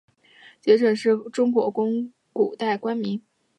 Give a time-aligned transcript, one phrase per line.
[0.63, 1.69] 谒者是中国
[2.33, 3.21] 古代官名。